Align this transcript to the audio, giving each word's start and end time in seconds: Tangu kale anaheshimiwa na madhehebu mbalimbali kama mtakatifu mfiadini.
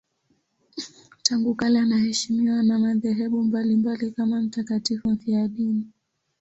Tangu 1.23 1.55
kale 1.55 1.79
anaheshimiwa 1.79 2.63
na 2.63 2.79
madhehebu 2.79 3.43
mbalimbali 3.43 4.11
kama 4.11 4.41
mtakatifu 4.41 5.09
mfiadini. 5.09 5.85